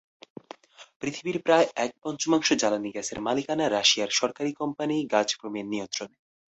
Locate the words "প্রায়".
1.41-1.65